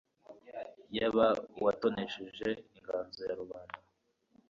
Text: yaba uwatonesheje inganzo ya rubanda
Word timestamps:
yaba 0.97 1.27
uwatonesheje 1.57 2.49
inganzo 2.77 3.19
ya 3.27 3.35
rubanda 3.41 3.77